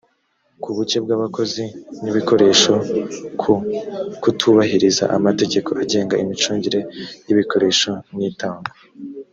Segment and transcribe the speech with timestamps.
[0.61, 1.63] ku buke bw abakozi
[2.03, 2.73] n ibikoresho
[3.41, 3.51] ku
[4.21, 6.79] kutubahiriza amategeko agenga imicungire
[7.25, 8.73] y ibikoresho n itangwa